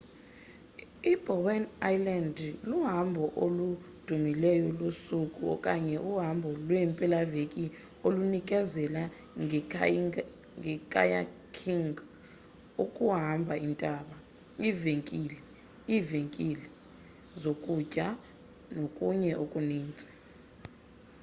[1.11, 1.63] i-bowen
[1.93, 2.35] island
[2.69, 7.65] luhambo oludumileyo losuku okanye uhambo lweempelaveki
[8.07, 9.03] olunikezela
[10.63, 11.93] nge-kayaking
[12.83, 14.15] ukuhamba intaba
[14.67, 15.37] iivenkile
[15.95, 16.65] iivenkile
[17.41, 18.13] zokutyela
[18.75, 20.09] nokunye okuninzi